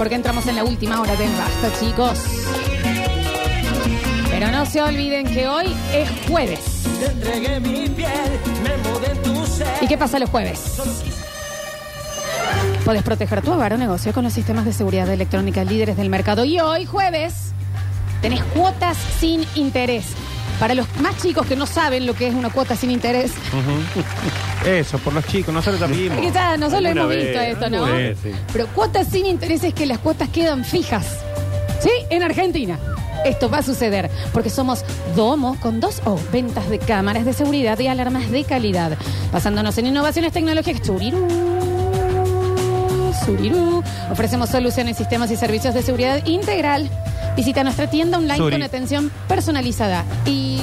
[0.00, 2.18] porque entramos en la última hora del Basta, chicos.
[4.30, 6.60] Pero no se olviden que hoy es jueves.
[6.98, 8.08] Te entregué mi piel,
[8.62, 9.66] me mudé en tu ser.
[9.82, 10.80] ¿Y qué pasa los jueves?
[12.82, 16.46] Puedes proteger tu hogar o negocio con los sistemas de seguridad electrónica líderes del mercado.
[16.46, 17.52] Y hoy, jueves,
[18.22, 20.06] tenés cuotas sin interés.
[20.60, 23.32] Para los más chicos que no saben lo que es una cuota sin interés,
[24.66, 26.12] Eso, por los chicos, nosotros también.
[26.12, 27.76] porque ya nosotros lo Alguna hemos vez, visto esto, ¿no?
[27.78, 28.30] alguna vez, sí.
[28.52, 31.06] Pero cuotas sin interés es que las cuotas quedan fijas.
[31.80, 31.88] ¿Sí?
[32.10, 32.78] En Argentina.
[33.24, 34.82] Esto va a suceder porque somos
[35.14, 38.96] Domo con dos O, ventas de cámaras de seguridad y alarmas de calidad.
[39.32, 40.82] Basándonos en innovaciones tecnológicas.
[40.82, 41.59] Churirú.
[43.30, 43.82] Surirú.
[44.10, 46.90] Ofrecemos soluciones, sistemas y servicios de seguridad integral.
[47.36, 48.56] Visita nuestra tienda online Suri.
[48.56, 50.04] con atención personalizada.
[50.26, 50.60] Y.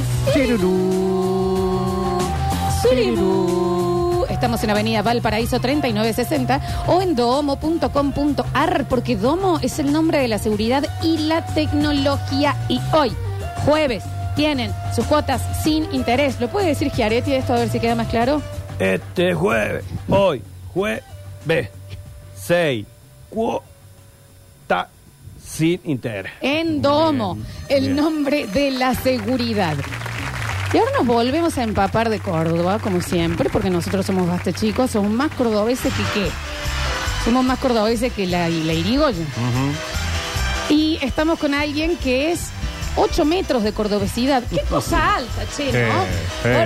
[2.81, 4.25] Surirú.
[4.29, 10.37] Estamos en Avenida Valparaíso 3960 o en domo.com.ar porque Domo es el nombre de la
[10.37, 12.55] seguridad y la tecnología.
[12.67, 13.13] Y hoy,
[13.65, 14.03] jueves,
[14.35, 16.39] tienen sus cuotas sin interés.
[16.41, 18.41] ¿Lo puede decir Giaretti esto a ver si queda más claro?
[18.77, 21.03] Este jueves, hoy, jueves,
[22.47, 22.85] 6,
[23.29, 24.89] cuota
[25.43, 26.31] sin interés.
[26.41, 27.95] En Domo, Bien, el bien.
[27.95, 29.75] nombre de la seguridad.
[30.73, 34.91] Y ahora nos volvemos a empapar de Córdoba, como siempre, porque nosotros somos basta chicos,
[34.91, 36.29] somos más cordobeses que qué.
[37.23, 39.27] Somos más cordobeses que la, la Irigoyen.
[40.69, 42.49] Y estamos con alguien que es
[42.97, 44.43] 8 metros de cordobesidad.
[44.49, 46.03] Qué cosa alta, che, ¿no?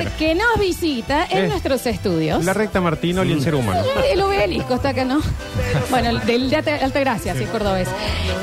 [0.04, 2.44] Porque nos visita en Eh, nuestros estudios.
[2.46, 3.82] La recta Martino y el ser humano.
[4.12, 5.20] El obelisco está acá, ¿no?
[5.90, 7.88] Bueno, el del de Alta, Altagracia, sí, cordobés.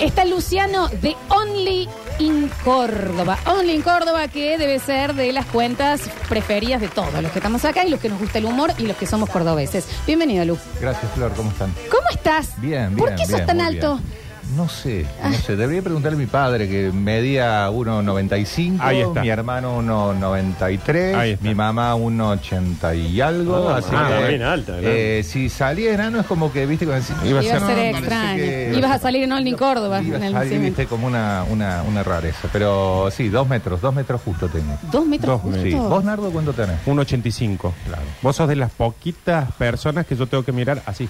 [0.01, 3.39] Está Luciano de Only in Córdoba.
[3.47, 7.65] Only in Córdoba, que debe ser de las cuentas preferidas de todos los que estamos
[7.65, 9.87] acá y los que nos gusta el humor y los que somos cordobeses.
[10.07, 10.59] Bienvenido, Lu.
[10.81, 11.73] Gracias, Flor, ¿cómo están?
[11.91, 12.61] ¿Cómo estás?
[12.61, 12.97] Bien, bien.
[12.99, 13.97] ¿Por qué sos bien, tan muy alto?
[13.97, 14.28] bien.
[14.57, 15.57] No sé, no sé.
[15.57, 18.79] Debería preguntarle a mi padre que medía 1,95.
[18.81, 19.21] Ahí está.
[19.21, 21.15] Mi hermano 1,93.
[21.15, 21.45] Ahí está.
[21.45, 23.69] Mi mamá 1,80 y algo.
[23.69, 24.89] Ah, así ah, que, bien alta, claro.
[24.89, 27.61] eh, si salía enano es como que, viste, con Iba a Iba a ser- ser
[27.61, 28.37] parece extraño.
[28.37, 30.03] que- Ibas a salir en Only in Córdoba.
[30.03, 32.49] Iba en a el salir, viste, como una, una, una rareza.
[32.53, 34.79] Pero sí, dos metros, dos metros justo tengo.
[34.91, 35.63] Dos metros Dos justo.
[35.63, 35.75] Sí.
[35.75, 36.77] ¿Vos, Nardo, cuánto tenés?
[36.87, 37.73] 1.85.
[37.87, 38.03] Claro.
[38.23, 41.09] Vos sos de las poquitas personas que yo tengo que mirar así,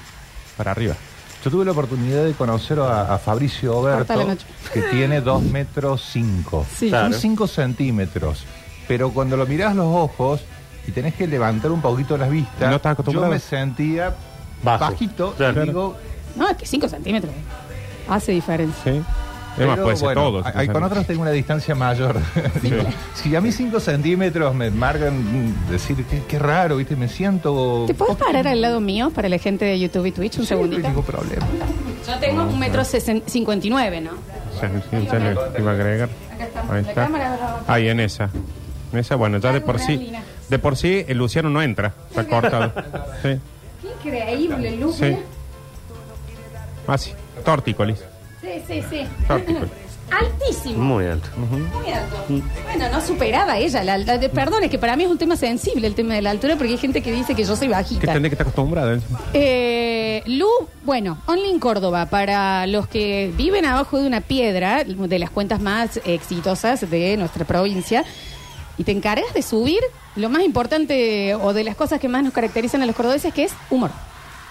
[0.57, 0.95] para arriba.
[1.49, 4.15] Yo tuve la oportunidad de conocer a, a Fabricio Oberto,
[4.71, 6.67] que tiene 2 metros 5.
[6.77, 6.91] Sí.
[6.91, 7.11] Claro.
[7.13, 8.45] Son 5 centímetros.
[8.87, 10.43] Pero cuando lo mirás los ojos
[10.87, 13.29] y tenés que levantar un poquito las vistas, ¿No estás acostumbrado?
[13.29, 14.15] yo me sentía
[14.63, 14.91] Bajo.
[14.91, 15.33] bajito.
[15.39, 15.63] Claro.
[15.65, 15.97] y digo,
[16.37, 17.33] No, es que 5 centímetros.
[18.11, 18.93] Hace diferencia.
[18.93, 19.01] ¿Sí?
[19.59, 20.43] Además, puede ser bueno, todo.
[20.45, 22.17] si hay- con otros tengo una distancia mayor.
[22.63, 22.83] Digo,
[23.15, 26.97] si a mí 5 centímetros me marcan decir qué, qué raro, ¿viste?
[26.97, 27.85] Me siento.
[27.87, 30.55] ¿Te puedes parar al lado mío para la gente de YouTube y Twitch un Sí,
[30.55, 30.89] no segundito?
[30.89, 31.47] ningún problema.
[32.07, 34.13] Yo tengo un metro sesen- cincuenta y nueve, ¿no?
[34.61, 36.09] Sí, sí, ya le iba a agregar.
[36.35, 36.71] Acá estamos.
[36.73, 37.61] Ahí La está.
[37.67, 38.31] Ahí en esa.
[38.93, 40.11] En esa, bueno, ya de por sí.
[40.49, 41.93] De por sí, el Luciano no entra.
[42.09, 42.73] Está cortado.
[43.23, 43.39] Sí.
[44.03, 44.93] Qué increíble, Lu.
[44.93, 45.17] Sí.
[46.87, 47.13] Así.
[47.45, 48.03] Tortícolis.
[48.49, 49.07] Sí, sí, sí.
[50.11, 50.83] Altísimo.
[50.83, 51.29] Muy alto.
[51.37, 52.17] Muy alto.
[52.65, 54.17] Bueno, no superaba ella la alta.
[54.17, 56.57] de- Perdón, es que para mí es un tema sensible el tema de la altura,
[56.57, 58.13] porque hay gente que dice que yo soy Que bajita.
[58.13, 58.95] tendré que estar acostumbrada.
[58.95, 59.01] ¿eh?
[59.35, 60.49] Eh, Lu,
[60.85, 65.61] bueno, Only in Córdoba, para los que viven abajo de una piedra, de las cuentas
[65.61, 68.03] más exitosas de nuestra provincia,
[68.79, 69.81] y te encargas de subir
[70.17, 73.45] lo más importante o de las cosas que más nos caracterizan a los cordobeses, que
[73.45, 73.91] es humor.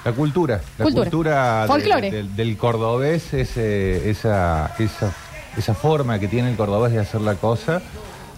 [0.05, 1.03] La cultura, la Cultura.
[1.09, 1.65] cultura,
[2.01, 5.11] de- del- del cordobés, es, eh, esa, esa,
[5.57, 7.81] esa forma que tiene el cordobés de hacer la cosa,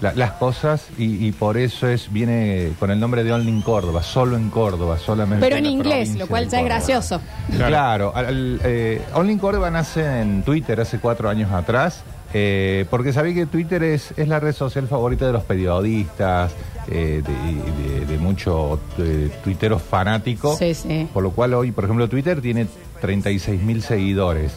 [0.01, 3.61] la- las cosas, y, y por eso es viene con el nombre de Only in
[3.61, 5.45] Córdoba, solo en Córdoba, solamente.
[5.45, 7.21] Pero en inglés, lo cual ya es gracioso.
[7.55, 12.01] Claro, al- al, eh, Only in Córdoba nace en Twitter hace cuatro años atrás,
[12.33, 16.51] eh, porque sabía que Twitter es, es la red social favorita de los periodistas,
[16.89, 20.57] eh, de, de- de muchos eh, tuiteros fanáticos.
[20.57, 21.07] Sí, sí.
[21.13, 22.67] Por lo cual hoy, por ejemplo, Twitter tiene
[23.01, 24.53] 36 mil seguidores.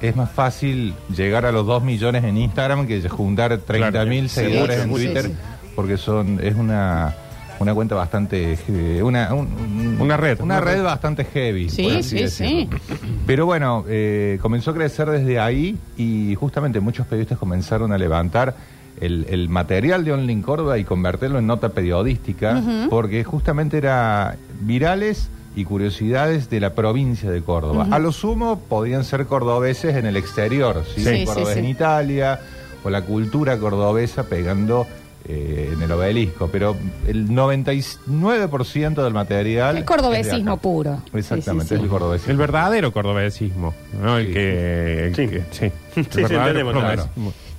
[0.00, 4.48] Es más fácil llegar a los 2 millones en Instagram que juntar 30 mil Claro.
[4.48, 5.32] seguidores Sí, en sí, Twitter, sí.
[5.74, 7.14] porque son es una
[7.60, 10.82] una cuenta bastante eh, una un- Una red, una una red red.
[10.84, 11.68] bastante heavy.
[11.70, 12.78] Sí, por así sí, decirlo.
[13.26, 18.54] Pero bueno, eh, comenzó a crecer desde ahí y justamente muchos periodistas comenzaron a levantar
[19.00, 25.28] el, el material de Online Córdoba y convertirlo en nota periodística, porque justamente era virales
[25.56, 27.86] y curiosidades de la provincia de Córdoba.
[27.90, 31.04] A lo sumo podían ser cordobeses en el exterior, ¿sí?
[31.04, 31.58] Sí, sí, sí.
[31.58, 32.40] en Italia
[32.82, 34.86] o la cultura cordobesa pegando
[35.26, 36.76] eh, en el obelisco, pero
[37.06, 39.76] el 99% del material...
[39.78, 41.02] El cordobesismo es puro.
[41.14, 41.74] Exactamente, Sí, sí, sí.
[41.76, 42.30] es el cordobesismo.
[42.32, 44.18] El verdadero cordobesismo, ¿no?
[44.18, 44.32] El Sí.
[44.32, 45.06] que...
[45.06, 45.28] el Sí.
[45.28, 45.64] que- sí.
[45.96, 47.08] El sí, entendemos.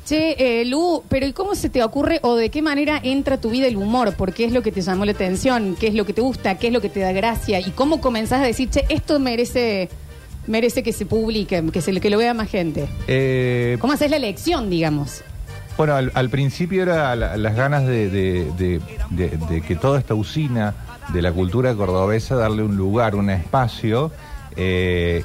[0.05, 3.41] Che, eh, Lu, pero ¿y cómo se te ocurre o de qué manera entra a
[3.41, 4.13] tu vida el humor?
[4.13, 5.75] ¿Por qué es lo que te llamó la atención?
[5.79, 6.59] ¿Qué es lo que te gusta?
[6.59, 7.59] ¿Qué es lo que te da gracia?
[7.59, 9.89] ¿Y cómo comenzás a decir, che, esto merece,
[10.45, 12.85] merece que se publique, que, se, que lo vea más gente?
[13.07, 15.23] Eh, ¿Cómo haces la elección, digamos?
[15.77, 19.99] Bueno, al, al principio era la- las ganas de, de- de- de- de que toda
[19.99, 20.73] esta usina
[21.13, 24.11] de la cultura cordobesa darle un lugar, un espacio,
[24.55, 25.23] eh,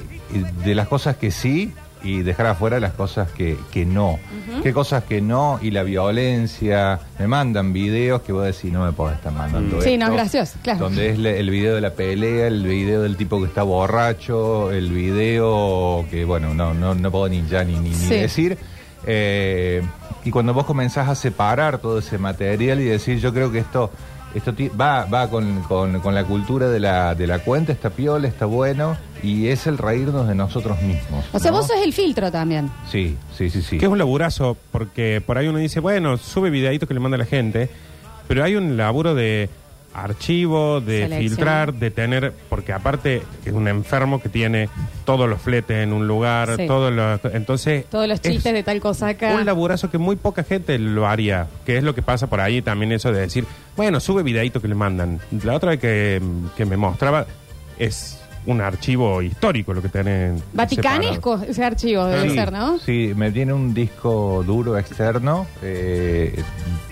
[0.65, 4.17] de las cosas que sí y dejar afuera las cosas que, que no.
[4.63, 5.59] ¿Qué cosas que no?
[5.61, 6.99] Y la violencia.
[7.19, 10.79] Me mandan videos que vos decís, no me podés estar mandando Sí, no, gracioso, claro.
[10.79, 14.71] Donde es le- el video de la pelea, el video del tipo que está borracho,
[14.71, 18.15] el video que, bueno, no, no, no puedo ni ya ni, ni, ni Sí.
[18.15, 18.57] decir.
[19.05, 19.81] Eh,
[20.25, 23.89] y cuando vos comenzás a separar todo ese material y decir, yo creo que esto
[24.33, 28.29] esto va, va con, con- con la cultura de la, de la cuenta, está piola,
[28.29, 31.25] está bueno, y es el reírnos de nosotros mismos.
[31.33, 32.71] O sea, vos sos el filtro también.
[32.89, 33.77] Sí, sí, sí, sí.
[33.77, 37.17] Que es un laburazo, porque por ahí uno dice, bueno, sube videitos que le manda
[37.17, 37.69] la gente,
[38.29, 39.49] pero hay un laburo de
[39.93, 41.21] archivo, de Selección.
[41.21, 44.69] filtrar, de tener, porque aparte es un enfermo que tiene
[45.05, 46.67] todos los fletes en un lugar, Sí.
[46.67, 47.85] todos los, entonces...
[47.89, 49.33] Todos los chistes es de tal cosa acá.
[49.35, 52.61] Un laburazo que muy poca gente lo haría, que es lo que pasa por ahí
[52.61, 53.45] también eso de decir,
[53.75, 55.19] bueno, sube videitos que le mandan.
[55.43, 56.21] La otra vez que,
[56.55, 57.25] que me mostraba
[57.77, 60.41] es un archivo histórico lo que tienen.
[60.53, 62.79] Vaticanesco ese archivo debe Sí, ser, ¿no?
[62.79, 66.41] Sí, me tiene un disco duro externo, eh,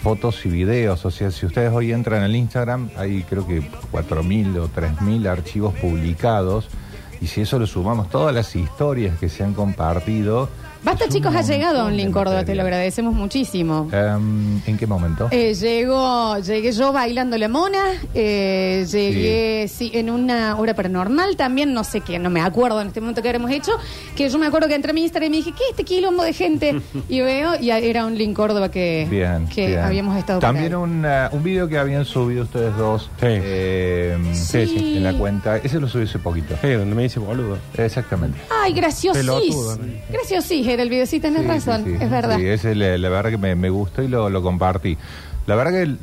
[0.02, 1.06] fotos y videos.
[1.06, 5.74] O sea, si ustedes hoy entran al Instagram, hay creo que 4.000 o 3.000 archivos
[5.76, 6.68] publicados.
[7.22, 10.50] Y si eso lo sumamos, todas las historias que se han compartido.
[10.82, 13.90] Basta, chicos, ha llegado link Córdoba, te lo agradecemos muchísimo.
[13.92, 15.28] Em, ¿En qué momento?
[15.30, 17.84] Eh, llegó, llegué yo bailando la mona,
[18.14, 19.92] eh, llegué sí.
[19.94, 23.28] en una hora paranormal también, no sé qué, no me acuerdo en este momento que
[23.28, 23.74] habremos hecho,
[24.16, 25.84] que yo me acuerdo que entré a mi Instagram y me dije, ¿qué es este
[25.84, 26.82] quilombo de gente?
[27.10, 29.80] Y veo, y era un link Córdoba que, Bien, que bien.
[29.80, 30.80] habíamos estado por También ahí.
[30.80, 33.26] un, uh, un video que habían subido ustedes dos Sí.
[33.28, 34.98] eh, Sí, sí.
[34.98, 35.58] en la cuenta.
[35.58, 36.56] Ese lo subí hace poquito.
[36.62, 37.58] Sí, donde me dice boludo.
[37.78, 38.38] Exactamente.
[38.64, 39.22] Ay, graciosís.
[39.26, 39.84] Pelotudo, ¿no?
[40.12, 41.96] Graciosís era el video, sí, tenés Sí, razón, sí.
[42.00, 42.38] es verdad.
[42.38, 44.98] Sí, ese la, la verdad que me, me gustó y lo, lo compartí.
[45.48, 46.00] La verdad que el-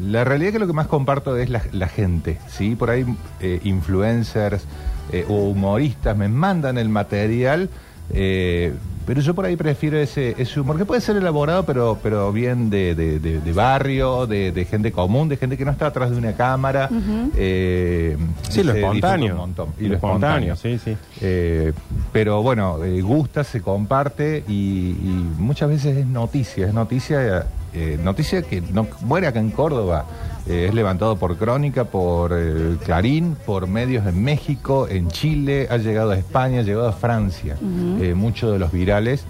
[0.00, 2.76] la realidad es que lo que más comparto es la, la gente, ¿sí?
[2.76, 3.04] Por ahí
[3.40, 4.62] eh, influencers
[5.10, 7.68] eh, o humoristas me mandan el material,
[8.14, 8.72] eh,
[9.06, 12.70] pero yo por ahí prefiero ese, ese humor que puede ser elaborado, pero, pero bien
[12.70, 16.10] de, de- de- de barrio, de, de gente común, de gente que no está atrás
[16.10, 16.88] de una cámara.
[17.36, 18.16] eh,
[18.48, 19.32] Sí, lo espontáneo.
[19.34, 19.68] un montón.
[19.78, 20.54] Y Lo lo espontáneo.
[20.54, 20.96] espontáneo, sí, sí.
[21.20, 21.72] Eh,
[22.12, 27.98] pero bueno, eh, gusta, se comparte y, y muchas veces es noticia, es noticia, eh,
[28.02, 30.06] noticia que no muere acá en Córdoba.
[30.46, 35.76] Eh, es levantado por Crónica, por eh, Clarín, por medios en México, en Chile, ha
[35.76, 37.56] llegado a España, ha llegado a Francia,
[38.00, 39.24] eh, muchos de los virales.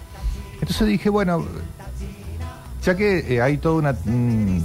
[0.53, 1.45] Entonces dije, bueno,
[2.83, 4.61] ya que hay toda una, mm,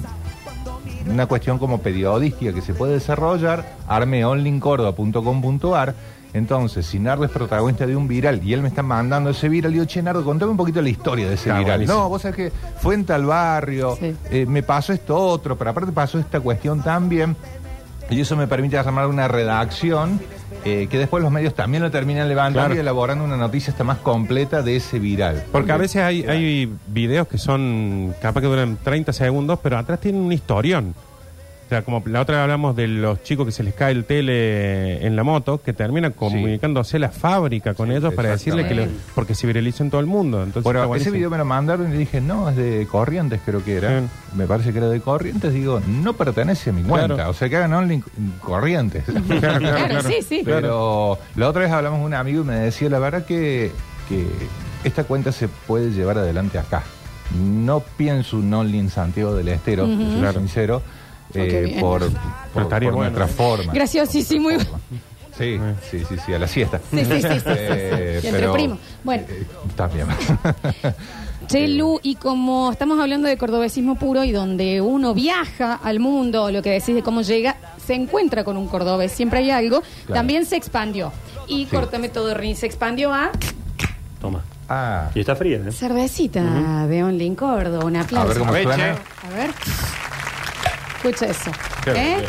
[1.10, 5.94] una cuestión como periodística que se puede desarrollar, arme onlincordoba.com.ar.
[6.34, 9.72] Entonces, si Nardo es protagonista de un viral y él me está mandando ese viral,
[9.72, 11.64] digo, che, Nardo, contame un poquito la historia de ese viral.
[11.64, 11.98] buenísimo.
[12.00, 14.14] No, vos sabés que fue en tal barrio, Sí.
[14.30, 17.34] eh, me pasó esto otro, pero aparte pasó esta cuestión también.
[18.10, 20.18] Y eso me permite armar una redacción
[20.64, 22.74] eh, que después los medios también lo terminan levantando Claro.
[22.74, 25.44] y elaborando una noticia hasta más completa de ese viral.
[25.52, 30.00] Porque a veces hay, hay videos que son, capaz que duran 30 segundos, pero atrás
[30.00, 30.94] tienen un historión.
[31.68, 34.06] O sea, como la otra vez hablamos de los chicos que se les cae el
[34.06, 38.70] tele en la moto, que terminan comunicándose la fábrica con Sí, ellos para decirle que...
[38.70, 38.98] exactamente.
[39.06, 40.38] le- porque se viralizó en todo el mundo.
[40.38, 41.14] Entonces está Bueno, ese buenísimo.
[41.14, 44.00] video me lo mandaron y le dije, no, es de Corrientes, creo que era.
[44.00, 44.06] Sí.
[44.34, 45.52] Me parece que era de Corrientes.
[45.52, 47.06] Digo, no pertenece a mi Claro.
[47.08, 47.28] cuenta.
[47.28, 48.02] O sea, que hagan only
[48.40, 49.04] Corrientes.
[49.28, 50.08] Claro, claro, Claro, claro.
[50.08, 50.42] sí, sí.
[50.46, 53.72] Pero la otra vez hablamos con un amigo y me decía, la verdad que,
[54.08, 54.24] que
[54.84, 56.82] esta cuenta se puede llevar adelante acá.
[57.38, 60.40] No pienso un only en Santiago del Estero, te soy Claro.
[60.40, 60.82] sincero,
[61.34, 61.80] eh, bien.
[61.80, 62.10] por,
[62.52, 63.10] por, estaría por bueno.
[63.16, 63.72] nuestra forma.
[63.72, 64.50] Graciosísimo.
[64.50, 64.78] Forma.
[65.36, 65.56] Sí,
[65.90, 66.80] sí, sí, sí, a la siesta.
[66.90, 67.40] Sí, sí, sí, sí, sí, sí.
[67.46, 68.78] Eh, Y entre primos.
[69.04, 69.24] Bueno.
[69.28, 70.06] eh, también.
[71.46, 76.50] Che, Lu, y como estamos hablando de cordobesismo puro y donde uno viaja al mundo,
[76.50, 77.56] lo que decís de cómo llega,
[77.86, 79.82] se encuentra con un cordobés, siempre hay algo,
[80.12, 81.10] también se expandió.
[81.46, 83.30] Y córtame todo, Rin, se expandió a
[84.20, 84.42] Toma.
[84.68, 85.72] ah, Y está fría, ¿eh?
[85.72, 87.82] cervecita de Only Córdoba.
[87.86, 88.28] Un a aplauso.
[88.28, 88.98] ver cómo suena.
[89.22, 89.50] A ver.
[90.98, 91.52] Escucha eso.
[91.84, 92.28] Qué ¿Eh?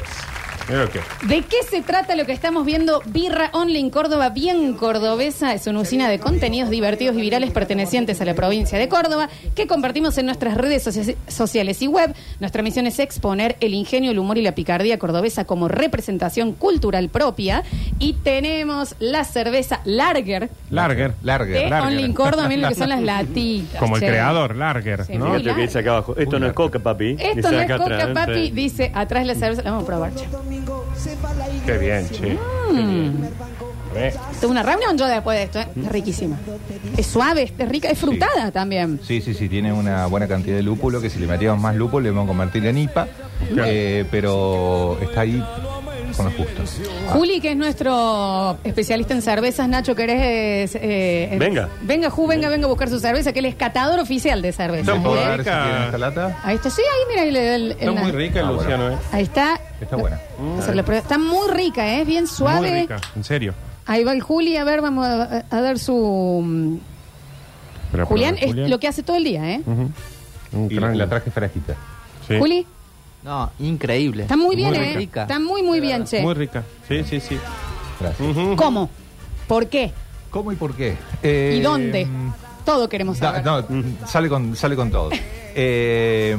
[0.69, 3.01] Que- ¿De qué se trata lo que estamos viendo?
[3.05, 5.53] Birra Online Córdoba, bien cordobesa.
[5.53, 9.67] Es una usina de contenidos divertidos y virales pertenecientes a la provincia de Córdoba que
[9.67, 12.13] compartimos en nuestras redes socia- sociales y web.
[12.39, 17.09] Nuestra misión es exponer el ingenio, el humor y la picardía cordobesa como representación cultural
[17.09, 17.63] propia.
[17.97, 21.13] Y tenemos la cerveza Larger Larger.
[21.23, 21.63] Larger.
[21.63, 21.87] de larger.
[21.97, 23.79] Online Córdoba, miren lo que son las latitas.
[23.79, 24.07] Como el che.
[24.07, 25.25] creador, Larger, Sí, ¿no?
[25.25, 26.15] muy Fíjate lo que dice acá abajo.
[26.15, 27.15] Esto no es coca, papi.
[27.19, 29.63] Esto Dice no es acá coca, atrás, papi, dice atrás la cerveza.
[29.63, 30.25] La vamos a probar, che.
[31.65, 32.33] Qué bien, che.
[32.33, 32.75] Mm.
[32.75, 33.29] Qué bien.
[33.93, 34.13] Ve.
[34.39, 35.67] Tuve una reunión yo después de esto, ¿eh?
[35.83, 36.37] Es riquísima.
[36.95, 38.99] Es suave, es rica, es frutada también.
[39.03, 42.03] Sí, sí, sí, tiene una buena cantidad de lúpulo, que si le metíamos más lúpulo
[42.03, 43.07] le vamos a convertir en IPA,
[43.53, 43.63] Claro.
[43.71, 45.43] eh, pero está ahí
[46.23, 46.63] con lo justo.
[47.13, 50.75] Juli, que es nuestro especialista en cervezas, Nacho, ¿querés?
[50.75, 50.79] eh,
[51.31, 51.69] eh, Venga.
[51.81, 54.91] Venga, Ju, venga, venga a buscar su cerveza, que él es catador oficial de cerveza.
[54.93, 55.63] Está ¿Puedo muy ver si rica.
[55.63, 56.39] tiene esta lata?
[56.43, 58.97] Ahí está, sí, ahí mira el, el- Está el- muy rica, Ah, Luciano, ¿eh?
[59.11, 59.59] Ahí está.
[59.81, 60.19] Está buena.
[60.59, 61.01] Hacer la prueba.
[61.01, 62.01] Está muy rica, ¿eh?
[62.01, 62.69] es bien suave.
[62.69, 63.53] Muy rica, en serio.
[63.85, 66.41] Ahí va el Juli, a ver, vamos a, a dar su...
[66.45, 66.77] mm,
[67.91, 69.61] Pero, Julián pero, es lo que hace todo el día, ¿eh?
[70.69, 71.75] Y la traje fresquita.
[72.27, 72.37] Sí.
[72.37, 72.67] Juli,
[73.23, 74.23] No, increíble.
[74.23, 74.93] está muy bien, Muy ¿eh?
[74.95, 75.23] rica.
[75.23, 76.21] Está muy, muy bien, che.
[76.21, 76.63] Muy rica.
[76.87, 77.37] Sí, sí, sí.
[77.99, 78.27] Gracias.
[78.29, 78.55] Ujú.
[78.55, 78.89] ¿Cómo?
[79.47, 79.91] ¿Por qué?
[80.29, 80.95] ¿Cómo y por qué?
[81.23, 82.07] Eh, ¿Y dónde?
[82.65, 83.69] Todo queremos Da- saber.
[83.69, 85.09] no, sale con, sale con todo.
[85.61, 86.37] Eh,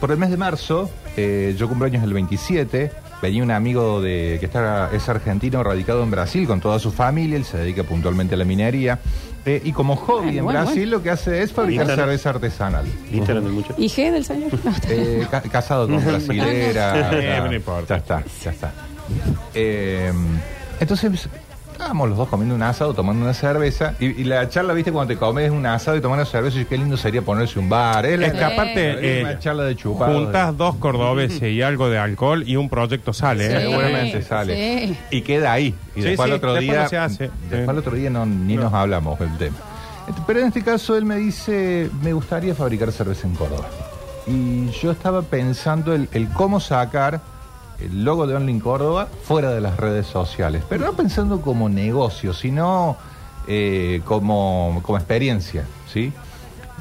[0.00, 4.36] por el mes de marzo, eh, yo cumplo años el 27, venía un amigo de
[4.40, 8.34] que está, es argentino, radicado en Brasil con toda su familia, él se dedica puntualmente
[8.34, 8.98] a la minería.
[9.44, 10.96] eh, y como hobby Bueno, en bueno, Brasil bueno.
[10.98, 12.06] lo que hace es fabricar Instagram.
[12.08, 12.84] cerveza artesanal.
[13.12, 13.74] Instagram del muchacho.
[13.78, 14.52] ¿Y G del señor?
[14.64, 15.02] No, está bien.
[15.22, 17.10] Eh, ca- casado con brasilera.
[17.18, 17.94] Eh, ya, no importa.
[17.94, 18.72] ya está, ya está.
[19.54, 20.12] Eh,
[20.80, 21.28] entonces,
[21.88, 23.94] estábamos los dos comiendo un asado, tomando una cerveza.
[23.98, 26.66] Y, y la charla, viste, cuando te comes un asado y tomas una cerveza, y
[26.66, 28.04] qué lindo sería ponerse un bar.
[28.04, 30.12] Es, la- Es que aparte, es una eh, charla de chupado.
[30.12, 33.60] juntas dos cordobeses y algo de alcohol y un proyecto sale, ¿eh?
[33.62, 33.66] Sí.
[33.70, 34.86] Seguramente sale.
[34.88, 34.98] sí.
[35.12, 35.74] Y queda ahí.
[35.96, 36.82] Y Sí, después sí, al otro después día.
[36.82, 37.22] no se hace.
[37.24, 37.70] Después Sí.
[37.70, 38.64] al otro día no, ni No.
[38.64, 39.56] nos hablamos del tema.
[40.26, 43.64] Pero en este caso él me dice, me gustaría fabricar cerveza en Córdoba.
[44.26, 47.20] Y yo estaba pensando el, el cómo sacar
[47.80, 50.62] el logo de Only Córdoba fuera de las redes sociales.
[50.68, 52.96] Pero no pensando como negocio, sino
[53.46, 55.64] eh, como, como experiencia.
[55.92, 56.12] ¿sí?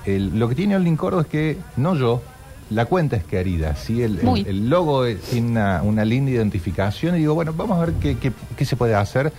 [0.06, 2.22] El- lo que tiene Only Córdoba es que, no yo,
[2.70, 3.76] la cuenta es querida.
[3.76, 4.02] ¿sí?
[4.02, 7.94] El, el- logo es- tiene una, una linda identificación y digo, bueno, vamos a ver
[7.96, 9.32] qué, qué- qué se puede hacer.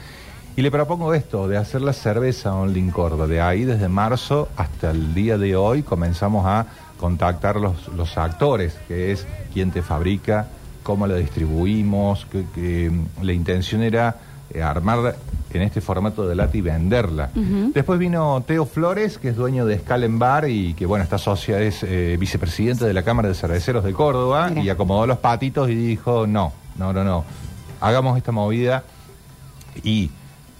[0.56, 3.26] Y le propongo esto, de hacer la cerveza Only Córdoba.
[3.28, 6.66] De ahí, desde marzo hasta el día de hoy, comenzamos a
[6.98, 9.24] contactar los, los actores, que es
[9.54, 10.48] quién te fabrica,
[10.88, 12.90] cómo la distribuimos, que, que,
[13.20, 14.16] la intención era
[14.48, 15.16] eh, armar
[15.52, 17.28] en este formato de lata y venderla.
[17.74, 21.60] Después vino Teo Flores, que es dueño de Scalen Bar y que, bueno, está socia,
[21.60, 24.62] es eh, vicepresidente de la Cámara de Cerveceros de Córdoba Mira.
[24.62, 27.22] y acomodó los patitos y dijo, no, no, no, no,
[27.82, 28.82] hagamos esta movida
[29.82, 30.10] y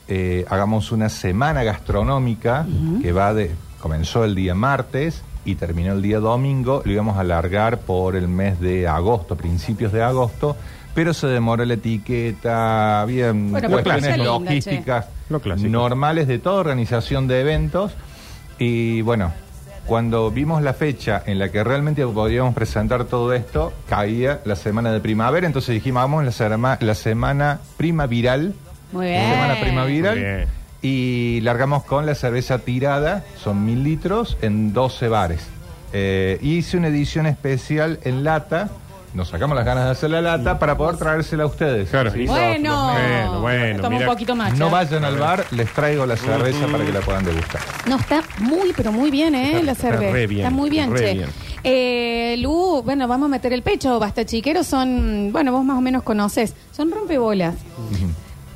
[0.08, 2.66] eh, hagamos una semana gastronómica
[3.00, 7.21] que va de comenzó el día martes y terminó el día domingo lo íbamos a
[7.21, 10.57] alargar por el mes de agosto principios de agosto
[10.95, 17.28] pero se demoró la etiqueta Bueno, pero cuestiones linda, logísticas Lo normales de toda organización
[17.28, 17.93] de eventos
[18.59, 19.33] y bueno
[19.87, 24.93] cuando vimos la fecha en la que realmente podríamos presentar todo esto, caía la semana
[24.93, 28.52] de primavera, entonces dijimos, vamos la, sema- la semana primaviral
[28.93, 29.31] Muy la bien.
[29.33, 30.14] semana primaveral.
[30.17, 30.57] Muy bien.
[30.82, 35.40] Y largamos con la cerveza tirada, son mil litros, en 12 bares.
[35.92, 38.68] Eh, hice una edición especial en lata,
[39.14, 41.88] nos sacamos las ganas de hacer la lata para poder traérsela a ustedes.
[41.90, 42.12] Claro.
[42.12, 42.26] Sí.
[42.26, 44.06] Bueno, Bueno, bueno, toma mira.
[44.08, 44.56] un poquito más.
[44.56, 47.61] No vayan al bar, les traigo la cerveza para que la puedan degustar.
[47.88, 49.47] No, está muy, pero muy bien, ¿eh?
[49.52, 50.12] Está- la está cerveza.
[50.12, 51.14] re bien, está muy bien, re che.
[51.14, 51.28] bien.
[51.64, 53.99] Eh, Lu, bueno, vamos a meter el pecho.
[53.99, 56.54] Basta chiqueros son, bueno, vos más o menos conoces.
[56.70, 57.56] Son rompebolas.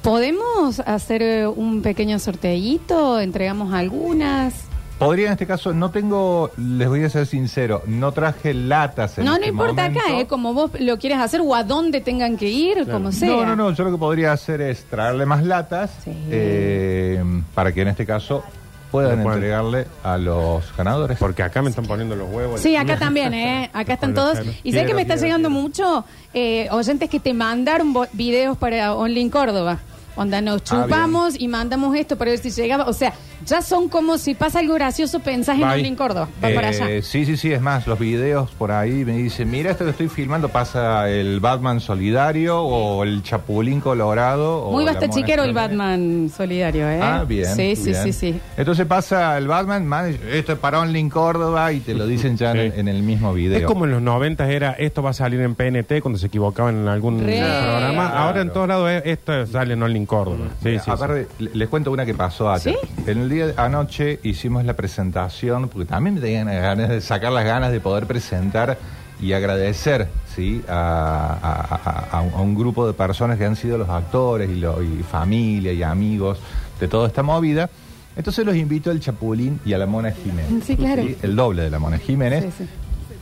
[0.03, 3.21] ¿Podemos hacer eh, un pequeño sorteíto?
[3.21, 4.65] ¿Entregamos algunas?
[4.99, 9.25] Podría en este caso, no tengo, les voy a ser sincero, no traje latas en
[9.25, 10.01] No, no este importa acá.
[10.11, 10.27] ¿eh?
[10.27, 13.29] Como vos lo quieres hacer o a dónde tengan que ir, como sea.
[13.29, 16.13] No, no, no, yo lo que podría hacer es traerle más latas Sí.
[16.31, 17.23] eh,
[17.55, 18.45] para que en este caso
[18.93, 21.19] puedan entregarle a los ganadores.
[21.19, 22.61] Porque acá me están poniendo los huevos.
[22.61, 23.71] Sí, acá también, ¿eh?
[23.73, 24.39] Acá están todos.
[24.63, 26.05] Y sé que me está llegando mucho
[26.35, 29.79] eh, oyentes que te mandaron videos para Online Córdoba.
[30.17, 32.85] Onda, nos Ah, chupamos y mandamos esto para ver si llegaba.
[32.85, 33.13] O sea,
[33.45, 35.97] Ya son como si pasa algo gracioso, pensás en Bye.
[35.97, 36.29] Córdoba.
[36.45, 36.89] Va para allá.
[36.89, 39.91] Eh, sí, sí, sí, es más, los videos por ahí me dicen, mira esto que
[39.91, 44.71] estoy filmando, pasa el Batman solidario o el Chapulín Colorado.
[44.71, 45.53] Muy la basta Mona chiquero el.
[45.55, 47.01] Batman solidario, ¿eh?
[47.03, 47.47] Ah, bien.
[47.57, 48.03] Sí, sí, bien.
[48.05, 48.41] sí, sí.
[48.57, 52.53] Entonces pasa el Batman, man, esto es para Only Córdoba y te lo dicen ya
[52.53, 52.79] en, Sí.
[52.81, 53.59] en el mismo video.
[53.59, 56.77] Es como en los 90 era, esto va a salir en PNT cuando se equivocaban
[56.77, 57.39] en algún Re.
[57.41, 58.09] programa.
[58.11, 58.19] Claro.
[58.19, 60.47] Ahora en todos lados es, esto sale en Córdoba.
[60.63, 60.91] Sí, sí, sí.
[60.91, 62.77] aparte, le- les cuento una que pasó ayer.
[62.81, 63.11] ¿Sí?
[63.11, 67.33] En el día de anoche hicimos la presentación, porque también me tenían ganas de sacar
[67.33, 68.79] las ganas de poder presentar
[69.21, 70.63] y agradecer ¿sí?
[70.69, 74.83] a, a- a- a un- grupo de personas que han sido los actores y, lo-
[74.83, 76.39] y familia y amigos
[76.81, 77.71] de toda esta movida.
[78.17, 80.65] Entonces los invito al Chapulín y a la Mona Jiménez.
[80.67, 81.03] Sí, claro.
[81.23, 82.45] El doble de la Mona Jiménez.
[82.45, 82.71] Sí, sí.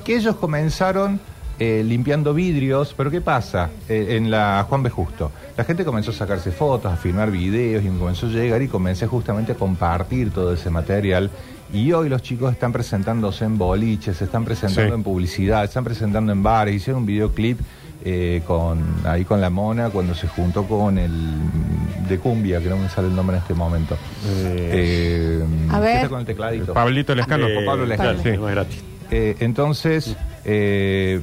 [0.05, 1.21] Que ellos comenzaron
[1.61, 3.71] eh, limpiando vidrios, pero ¿qué pasa?
[3.89, 4.91] Eh, en la Juan B.
[4.91, 8.61] Justo, la gente comenzó a sacarse fotos, a filmar videos y me comenzó a llegar
[8.63, 11.31] y comencé justamente a compartir todo ese material.
[11.73, 14.95] Y hoy los chicos están presentándose en boliches, se están presentando Sí.
[14.95, 17.61] en publicidad, están presentando en bares, hicieron un videoclip
[18.03, 21.13] eh, con ahí con la mona cuando se juntó con el
[22.09, 23.97] de cumbia, que no me sale el nombre en este momento.
[24.27, 25.97] Eh, A ver.
[25.97, 26.73] está con el tecladito.
[26.73, 27.47] Pablito Lescano.
[27.47, 28.15] Eh, Pablo Lescano.
[28.25, 28.83] no es gratis.
[29.11, 31.21] Eh, entonces, eh,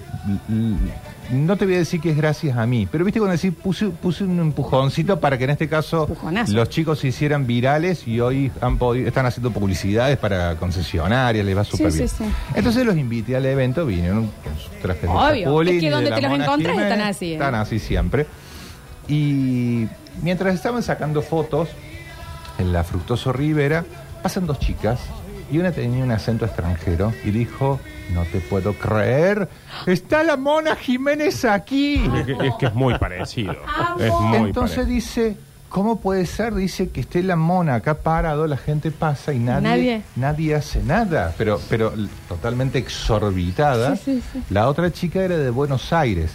[1.32, 3.88] no te voy a decir que es gracias a mí, pero viste cuando decís, puse,
[3.88, 6.54] puse un empujoncito para que en este caso Empujonazo.
[6.54, 11.58] los chicos se hicieran virales y hoy han podido, están haciendo publicidades para concesionarias, les
[11.58, 12.10] va súper sí, bien.
[12.10, 12.24] sí.
[12.56, 16.22] Entonces los invité al evento, vinieron con sus trajes de Obvio, es que donde te
[16.22, 17.34] los encontrás Jiménez, están así, ¿eh?
[17.34, 18.26] Están así siempre.
[19.08, 19.88] Y
[20.22, 21.70] mientras estaban sacando fotos
[22.58, 23.86] en la Fructoso Rivera,
[24.22, 25.00] pasan dos chicas
[25.52, 27.80] y una tenía un acento extranjero y dijo,
[28.14, 29.48] no te puedo creer,
[29.86, 32.04] está la Mona Jiménez aquí.
[32.16, 33.56] Es que, es que es muy parecido.
[34.00, 34.86] Es muy Entonces parecido.
[34.96, 35.38] dice,
[35.70, 36.54] ¿cómo puede ser?
[36.56, 40.02] Dice que esté la Mona acá parado, la gente pasa y nadie, Nadie.
[40.16, 41.94] nadie, hace nada, pero, pero
[42.30, 43.96] totalmente exorbitada.
[43.96, 44.44] Sí, sí, sí.
[44.50, 46.32] La otra chica era de Buenos Aires.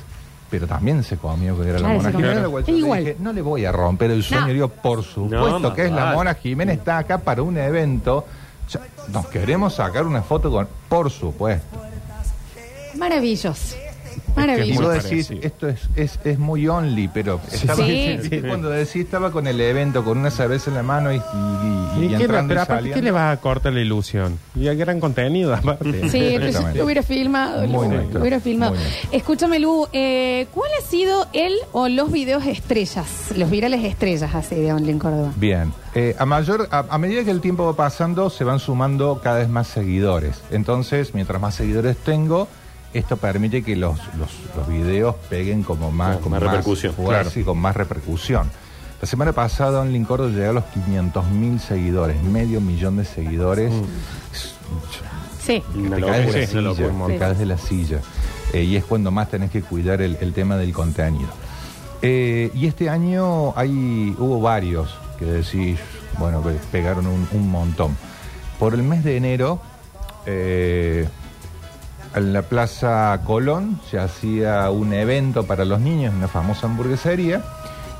[0.50, 2.28] Pero también se comió que era Claro, la Mona se comió.
[2.28, 2.66] Jiménez.
[2.66, 3.00] yo igual.
[3.00, 4.48] dije, no le voy a romper el sueño.
[4.48, 4.52] No.
[4.52, 6.12] Digo, por supuesto que es la.
[6.12, 6.76] Mona Jiménez.
[6.76, 8.26] Está acá para un evento.
[9.08, 10.68] Nos queremos sacar una foto con...
[10.88, 11.78] Por supuesto.
[12.94, 13.76] Maravilloso.
[14.34, 14.82] Y Maravilloso.
[14.82, 15.46] vos muy decís, parecido.
[15.46, 18.16] esto es, es, es muy only, pero estaba, Sí.
[18.20, 21.18] ¿viste cuando decís, estaba con el evento, con una cerveza en la mano y, y-
[21.18, 22.94] y- y ¿Y qué, le- entrando pero y aparte, saliendo.
[22.94, 24.38] ¿qué le vas a cortar la ilusión?
[24.54, 26.08] Y hay gran contenido aparte.
[26.08, 26.38] Sí,
[26.74, 27.66] lo hubiera filmado.
[27.68, 28.74] Muy lo, lo hubiera filmado.
[28.74, 28.82] muy.
[29.12, 33.06] Escúchame, Lu, eh, ¿cuál ha sido el o los videos estrellas?
[33.36, 35.32] Los virales estrellas así de Only en Córdoba.
[35.36, 39.20] Bien, Eh, a mayor, a, a medida que el tiempo va pasando, se van sumando
[39.22, 40.40] cada vez más seguidores.
[40.50, 42.48] Entonces, mientras más seguidores tengo,
[42.94, 47.22] esto permite que los, los, los videos peguen como más, Con como más repercusión, fuerza
[47.24, 47.40] claro.
[47.40, 48.50] y con más repercusión.
[49.00, 53.72] La semana pasada Only Córdoba llegó a los 500 mil seguidores, medio millón de seguidores.
[55.44, 55.62] Sí.
[55.74, 57.98] Una te caes de sí, la silla, te caes de la silla.
[58.52, 61.28] Eh, y es cuando más tenés que cuidar el, el tema del contenido.
[62.00, 65.78] Eh, y este año hay, hubo varios que decís,
[66.18, 67.96] bueno, pe- pegaron un, un montón.
[68.58, 69.60] Por el mes de enero,
[70.26, 71.08] eh,
[72.14, 77.42] en la Plaza Colón se hacía un evento para los niños, una famosa hamburguesería,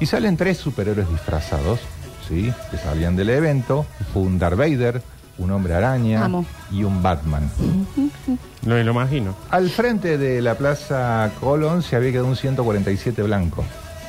[0.01, 1.81] y salen tres superhéroes disfrazados,
[2.29, 2.53] ¿sí?
[2.71, 5.03] Que salían del evento, un Darth Vader,
[5.39, 6.45] un hombre araña Amo.
[6.71, 7.51] y un Batman.
[8.65, 9.35] No me lo imagino.
[9.51, 13.65] Al frente de la Plaza Colón se había quedado un 147 blanco.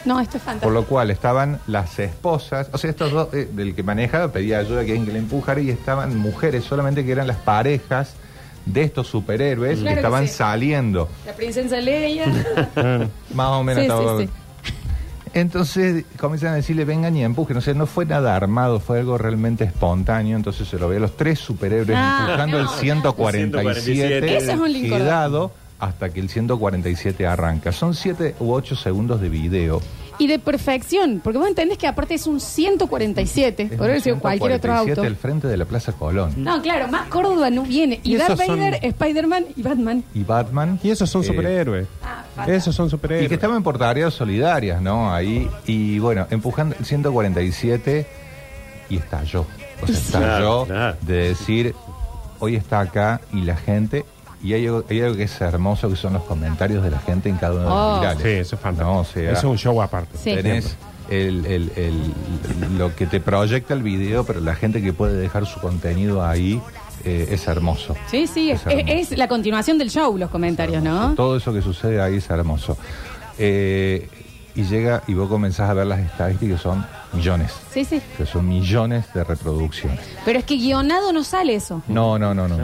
[0.06, 0.70] No, esto es Por fantástico.
[0.72, 4.78] lo cual estaban las esposas, o sea, estos dos, eh, del que manejaba pedía ayuda
[4.78, 8.14] a alguien que le empujara y estaban mujeres, solamente que eran las parejas
[8.66, 10.34] de estos superhéroes Claro que que estaban sí.
[10.34, 11.10] saliendo.
[11.26, 12.26] La princesa Leia.
[13.34, 14.30] Más o menos Sí, estaba- sí, sí.
[15.36, 17.58] Entonces comienzan a decirle vengan y empujen.
[17.58, 20.38] O sea, no fue nada armado, fue algo realmente espontáneo.
[20.38, 24.38] Entonces se lo ve a los tres superhéroes Ah, empujando no, el 147 147.
[24.38, 24.72] Ese es un
[25.80, 27.72] hasta que el 147 arranca.
[27.72, 29.82] Son 7 u 8 segundos de video.
[30.20, 34.20] Y de perfección, porque vos entendés que aparte es un 147, Es podría haber sido
[34.20, 35.08] cualquier otro 147 auto.
[35.08, 36.34] al frente de la Plaza Colón.
[36.38, 38.00] No, claro, más Córdoba no viene.
[38.04, 40.04] Y, Y Darth son- Spider-Man y Batman.
[40.14, 40.80] Y Batman.
[40.84, 41.88] Y esos son eh, superhéroes.
[42.04, 43.26] Ah, esos son superhéroes.
[43.26, 45.14] Y que estaban por tareas solidarias, ¿no?
[45.14, 48.06] Ahí, y bueno, empujando el 147
[48.90, 49.46] y estalló.
[49.82, 50.98] O sea, estalló Claro, claro.
[51.02, 51.76] de decir,
[52.40, 54.06] hoy está acá y la gente,
[54.44, 57.30] y hay, algo- hay algo que es hermoso, que son los comentarios de la gente
[57.30, 58.00] en cada uno de los Oh.
[58.00, 58.22] virales.
[58.24, 58.92] Sí, eso es fantástico.
[58.94, 60.18] No, o sea, eso es un show aparte.
[60.18, 60.36] Sí.
[60.36, 60.76] tenés
[61.10, 65.46] el, el- el- lo que te proyecta el video, pero la gente que puede dejar
[65.46, 66.62] su contenido ahí
[67.06, 67.96] eh, es hermoso.
[68.10, 68.86] Sí, sí, es, Es hermoso.
[68.88, 71.14] es la continuación del show, los comentarios, ¿no?
[71.16, 72.78] Todo eso que sucede ahí es hermoso.
[73.38, 74.08] Eh,
[74.56, 77.52] y llega y vos comenzás a ver las estadísticas, son millones.
[77.72, 78.02] Sí, sí.
[78.26, 80.00] Son millones de reproducciones.
[80.26, 81.82] Pero es que guionado no sale eso.
[81.88, 82.58] No, no, no, no.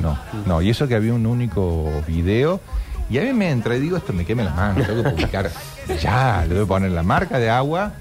[0.00, 0.62] No, no.
[0.62, 2.60] Y eso que había un único video.
[3.08, 5.50] Y a mí me entra y digo, esto me queme las manos, tengo que publicar.
[6.00, 7.92] Ya, le voy a poner la marca de agua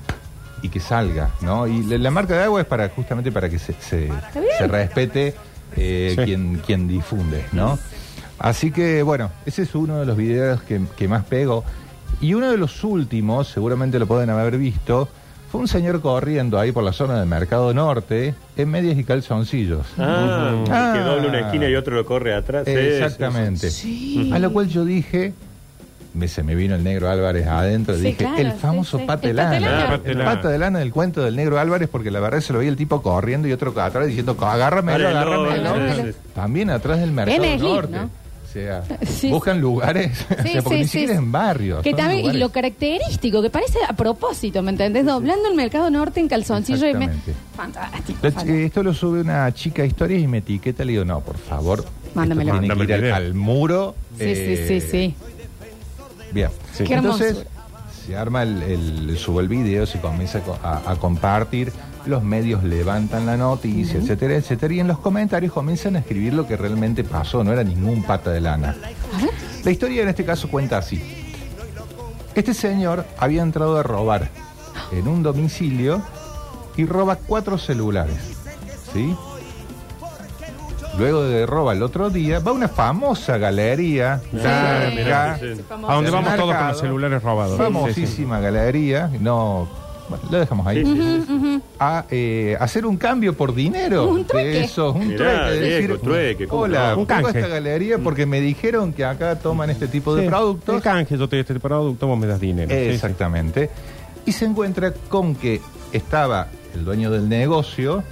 [0.63, 1.67] y que salga, ¿no?
[1.67, 4.09] Y la, la marca de agua es para justamente para que se, se,
[4.67, 5.35] respete
[5.75, 6.23] eh, Sí.
[6.23, 7.77] quien, quien difunde, ¿no?
[8.39, 11.63] Así que, bueno, ese es uno de los videos que, que más pego.
[12.19, 15.07] Y uno de los últimos, seguramente lo pueden haber visto,
[15.51, 19.85] fue un señor corriendo ahí por la zona del Mercado Norte en medias y calzoncillos.
[19.97, 20.91] Ah, Ah.
[20.95, 22.67] que dobla una esquina y otro lo corre atrás.
[22.67, 23.69] Exactamente.
[23.71, 24.31] Sí.
[24.33, 25.33] A lo cual yo dije,
[26.13, 29.05] me, se me vino el negro Álvarez adentro, Sí, dije, claro, el famoso sí.
[29.05, 29.71] pata El de pata de lana.
[29.77, 29.89] lana.
[29.89, 30.31] Pata de El lana.
[30.33, 32.77] pata de lana del cuento del negro Álvarez, porque la verdad se lo veía el
[32.77, 35.07] tipo corriendo y otro atrás diciendo, agárramelo.
[35.07, 36.13] agárramelo.
[36.33, 37.91] También atrás del mercado norte.
[37.97, 38.09] ¿no?
[38.55, 39.29] O sea, Sí.
[39.29, 41.19] buscan lugares, o Sí, sea, porque sí, ni sí, siquiera sí.
[41.19, 41.81] en barrios.
[41.83, 45.05] Que también, y lo característico, que parece a propósito, ¿me entendés?
[45.05, 47.05] Doblando el mercado norte en calzoncillo y me...
[47.05, 47.33] Exactamente.
[47.55, 48.19] Fantástico.
[48.21, 50.85] La- eh, esto lo sube una chica a historias y me etiqueta.
[50.85, 51.83] Le digo, no, por favor.
[52.13, 52.53] Mándamelo.
[52.53, 53.95] esto tiene que ir Mándame el al, muro.
[54.17, 55.15] Sí, sí, eh, sí, sí.
[56.31, 56.49] Bien.
[56.73, 56.83] Sí.
[56.85, 57.45] Qué Entonces,
[58.05, 61.71] se arma el, el- sube el video, se comienza a co- a, a compartir,
[62.07, 66.47] los medios levantan la noticia, etcétera, etcétera, y en los comentarios comienzan a escribir lo
[66.47, 68.75] que realmente pasó, no era ningún pata de lana.
[69.63, 71.01] La historia en este caso cuenta así.
[72.35, 74.29] Este señor había entrado a robar
[74.91, 76.01] en un domicilio
[76.75, 78.17] y roba cuatro celulares.
[78.93, 79.15] ¿Sí?
[80.97, 84.21] Luego de roba el otro día, va a una famosa galería.
[84.43, 85.61] Ah, sí, sí.
[85.69, 87.57] A donde vamos todos con los celulares robados.
[87.57, 87.63] Sí, sí.
[87.63, 89.67] famosísima galería, no,
[90.09, 91.61] bueno, lo dejamos ahí, Sí, sí, sí.
[91.79, 94.07] a eh, hacer un cambio por dinero.
[94.07, 94.49] Un trueque.
[94.49, 95.65] De eso, un Mirá, trueque.
[95.65, 96.99] Diego, decir, trueque, ¿cómo hola, no?
[96.99, 97.39] Un canje.
[97.39, 100.75] esta galería porque me dijeron que acá toman este tipo de productos.
[100.75, 102.69] El canje, yo te doy este producto, vos me das dinero.
[102.69, 102.89] Sí, sí.
[102.95, 103.69] Exactamente.
[104.25, 108.03] Y se encuentra con que estaba el dueño del negocio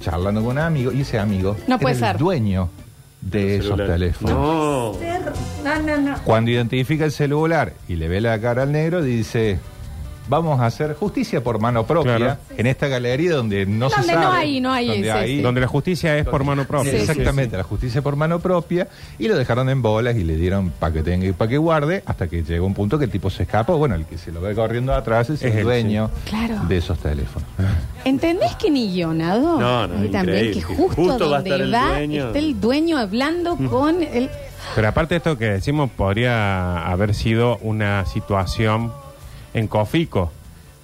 [0.00, 2.68] charlando con un amigo y ese amigo No era puede el dueño
[3.20, 3.88] de esos Celular.
[3.88, 4.32] teléfonos.
[4.32, 4.92] No.
[5.64, 6.16] No, no, no.
[6.24, 9.58] Cuando identifica el celular y le ve la cara al negro, dice,
[10.28, 12.36] vamos a hacer justicia por mano propia Claro.
[12.56, 14.24] en esta galería donde no se Donde sabe.
[14.26, 15.42] no hay- no hay donde ese, hay- sí.
[15.42, 16.90] Donde la justicia es por mano propia.
[16.92, 20.36] Sí, sí, Exactamente, la justicia por mano propia y lo dejaron en bolas y le
[20.36, 23.10] dieron para que tenga y para que guarde hasta que llegó un punto que el
[23.10, 23.76] tipo se escapó.
[23.78, 26.56] Bueno, el que se lo ve corriendo atrás es, Es el dueño Claro.
[26.68, 27.48] de esos teléfonos.
[28.04, 29.58] ¿Entendés que ni guionado?
[29.60, 32.26] No, no, Y también que justo, Justo va a donde el va, dueño.
[32.26, 34.30] está el dueño hablando con el...
[34.74, 38.92] Pero aparte de esto que decimos, podría haber sido una situación
[39.56, 40.30] en Cofico,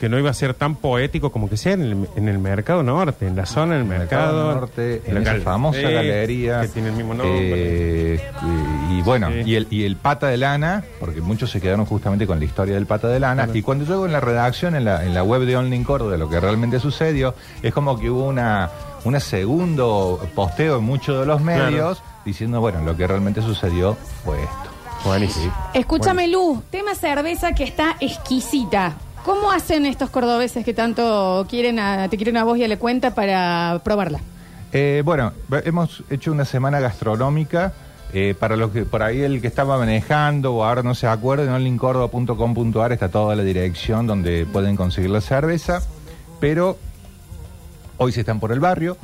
[0.00, 2.82] que no iba a ser tan poético como que sea en el, en el mercado
[2.82, 6.62] norte, en la zona del mercado, Mercado Norte, en la esa famosa galería.
[6.62, 8.14] Que tiene el mismo nombre.
[8.14, 8.20] Eh,
[8.90, 9.42] y, y bueno, Sí.
[9.46, 12.74] y, el, y el pata de lana, porque muchos se quedaron justamente con la historia
[12.74, 13.48] del pata de lana.
[13.54, 16.11] Y cuando yo hago en la redacción, en la, en la web de Only Córdoba,
[16.12, 18.70] de lo que realmente sucedió, es como que hubo una,
[19.04, 24.42] una segundo posteo en muchos de los medios diciendo, bueno, lo que realmente sucedió fue
[24.42, 24.71] esto.
[25.04, 25.52] Buenísimo.
[25.74, 28.94] Escúchame, Luz, tema cerveza que está exquisita.
[29.24, 32.76] ¿Cómo hacen estos cordobeses que tanto quieren a, te quieren a vos y a la
[32.78, 34.20] cuenta para probarla?
[34.72, 35.32] Eh, bueno,
[35.64, 37.72] hemos hecho una semana gastronómica.
[38.14, 41.44] eh, para los que por ahí el que estaba manejando o ahora no se acuerda,
[41.44, 45.80] en onlincordoba.com.ar está toda la dirección donde pueden conseguir la cerveza.
[46.38, 46.76] Pero
[47.96, 48.98] hoy si están por el barrio,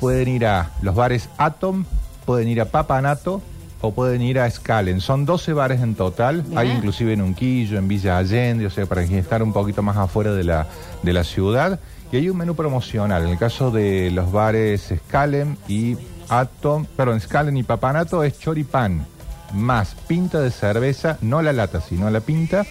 [0.00, 1.84] pueden ir a los bares Atom,
[2.24, 3.42] pueden ir a Papanato
[3.86, 5.00] o pueden ir a Scalen.
[5.00, 6.42] Son 12 bares en total.
[6.42, 6.58] Bien.
[6.58, 10.32] Hay inclusive en Unquillo, en Villa Allende, o sea, para estar un poquito más afuera
[10.32, 10.66] de la,
[11.02, 11.80] de la ciudad.
[12.12, 13.24] Y hay un menú promocional.
[13.24, 15.96] En el caso de los bares Scalen y
[16.28, 19.06] Atom, perdón, Scalen y Papanato es choripán
[19.52, 22.64] más pinta de cerveza, no la lata, sino la pinta,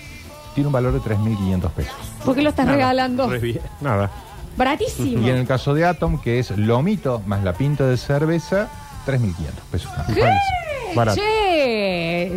[0.53, 1.93] tiene un valor de 3.500 pesos.
[2.23, 3.29] ¿Por qué lo estás regalando?
[3.81, 4.11] Nada.
[4.57, 5.21] Baratísimo.
[5.21, 8.69] Y en el caso de Atom, que es lomito más la pinta de cerveza,
[9.05, 9.33] 3.500
[9.71, 9.91] pesos.
[10.07, 10.74] Buenísimo.
[10.95, 11.19] Barato.
[11.21, 11.44] Che,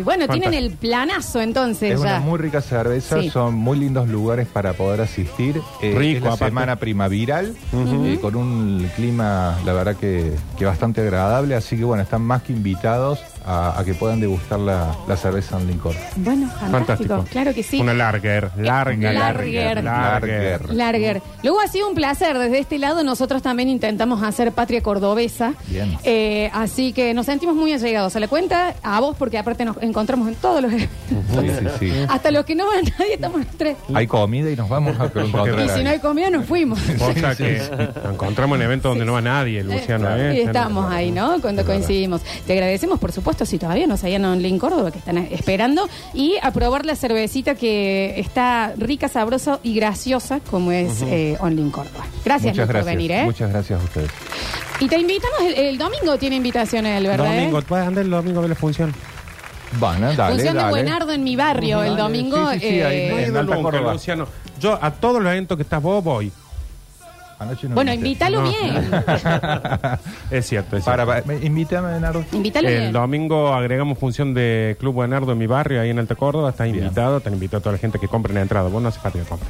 [0.03, 2.17] bueno, tienen el planazo entonces Es ya.
[2.17, 3.29] una muy rica cerveza, Sí.
[3.29, 5.61] son muy lindos lugares para poder asistir.
[5.81, 6.45] Eh, Rico, es la aparte.
[6.45, 12.03] semana primaveral, eh, con un clima, la verdad que, que bastante agradable, así que bueno,
[12.03, 15.95] están más que invitados a, a que puedan degustar la, la cerveza en licor.
[16.17, 16.69] Bueno, fantástico.
[17.15, 17.25] Fantástico.
[17.31, 17.79] Claro que sí.
[17.81, 19.83] Una larger, larga, Larger.
[19.83, 20.73] larger.
[20.73, 21.21] Larger.
[21.41, 22.37] Luego ha sido un placer.
[22.37, 25.53] Desde este lado nosotros también intentamos hacer patria cordobesa.
[25.67, 25.97] Bien.
[26.03, 29.77] Eh, así que nos sentimos muy allegados a la cuenta, a vos, porque aparte nos
[29.81, 30.71] encontramos en todos los...
[30.71, 31.91] Sí, sí, sí.
[32.09, 33.77] Hasta los que no van nadie, estamos los tres.
[33.93, 35.65] Hay comida y nos vamos a encontrar.
[35.65, 36.79] Y si no hay comida, nos fuimos.
[36.99, 37.61] O sea que
[38.03, 40.15] nos encontramos en eventos donde no va nadie, Luciano.
[40.17, 40.43] y ¿eh?
[40.43, 41.39] estamos ahí, ¿no?
[41.41, 42.21] Cuando coincidimos.
[42.45, 43.45] Te agradecemos, por supuesto.
[43.45, 48.19] si todavía no se en Córdoba, que están esperando, y a probar la cervecita que
[48.19, 52.05] está rica, sabrosa y graciosa, como es eh, Only en Córdoba.
[52.25, 52.83] Gracias, Muchas Luis, gracias.
[52.83, 53.23] por venir, ¿eh?
[53.23, 54.09] Muchas gracias a ustedes.
[54.81, 57.33] Y te invitamos, el, el domingo tiene invitaciones, el ¿verdad?
[57.33, 57.39] eh?
[57.39, 58.93] Domingo, puedes andar el domingo a ver la función.
[59.79, 60.69] Dale, Función de dale.
[60.71, 62.51] Buenardo en mi barrio, el domingo.
[62.53, 63.93] sí, sí, sí, ahí eh, No he En ido Alta nunca, Córdoba.
[63.93, 64.27] Luciano.
[64.59, 66.31] Yo a todos los eventos que estás vos voy.
[67.37, 68.25] Anoche no bueno, invité.
[68.25, 68.49] invítalo No.
[68.49, 68.91] bien.
[70.31, 71.23] Es cierto, es Para, cierto.
[71.25, 72.25] para, me- invítame, Nardo.
[72.33, 72.91] invítalo El bien.
[72.91, 76.49] domingo agregamos función de Club Buenardo en mi barrio, ahí en Alta Córdoba.
[76.49, 78.67] Estás invitado, están invitado a toda la gente que compre la entrada.
[78.67, 79.47] Vos no hace falta que compre.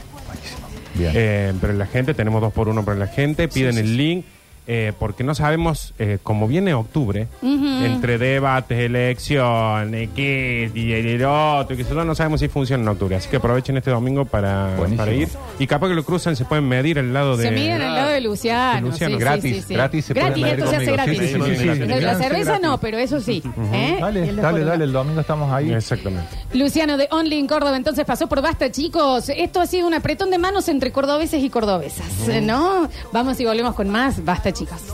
[0.94, 1.12] Bien.
[1.16, 4.26] Eh, pero la gente, tenemos dos por uno para la gente, piden el link.
[4.68, 11.26] Eh, porque no sabemos, eh, como viene octubre, entre debates, elecciones, qué, y el, el
[11.26, 13.16] otro, que no sabemos si funciona en octubre.
[13.16, 14.98] Así que aprovechen este domingo para, Buenísimo.
[14.98, 15.30] para ir.
[15.60, 17.44] Y capaz que lo cruzan, se pueden medir al lado de.
[17.46, 18.76] Se miden al lado de Luciano.
[18.86, 19.74] De Luciano, sí, sí, gratis, sí, sí.
[19.74, 21.04] gratis se Gratis, pueden medir esto se hace conmigo.
[21.06, 21.20] gratis.
[21.20, 22.02] Sí, sí, sí, sí, sí.
[22.02, 22.62] La, Sí, cerveza gratis.
[22.68, 23.44] no, pero eso sí.
[23.74, 23.96] ¿eh?
[23.98, 25.72] Y Dale, el dale, dale, el domingo estamos ahí.
[25.72, 26.28] Exactamente.
[26.54, 29.30] Luciano de Only en Córdoba, entonces pasó por Basta, chicos.
[29.30, 32.06] Esto ha sido un apretón de manos entre cordobeses y cordobesas,
[32.44, 32.90] ¿no?
[33.12, 34.24] Vamos y volvemos con más.
[34.24, 34.59] Basta, chicos.
[34.60, 34.90] chicas.